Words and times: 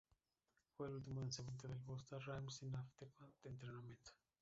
Fue 0.75 0.87
el 0.87 0.95
último 0.95 1.21
lanzamiento 1.21 1.67
de 1.67 1.75
Busta 1.85 2.17
Rhymes 2.17 2.63
en 2.63 2.75
Aftermath 2.75 3.35
Entertainment. 3.45 4.01